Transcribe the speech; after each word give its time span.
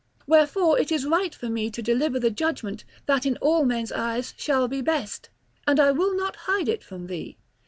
Wherefore 0.25 0.79
it 0.79 0.91
is 0.91 1.05
right 1.05 1.35
for 1.35 1.47
me 1.47 1.69
to 1.69 1.79
deliver 1.79 2.19
the 2.19 2.31
judgement 2.31 2.83
that 3.05 3.23
in 3.23 3.37
all 3.37 3.65
men's 3.65 3.91
eyes 3.91 4.33
shall 4.35 4.67
be 4.67 4.81
best; 4.81 5.29
and 5.67 5.79
I 5.79 5.91
will 5.91 6.15
not 6.17 6.35
hide 6.49 6.67
it 6.69 6.83
from 6.83 7.05
thee. 7.05 7.37